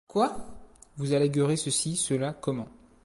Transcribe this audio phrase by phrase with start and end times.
[0.07, 0.35] Quoi!
[0.97, 2.67] vous alléguerez ceci, cela, comment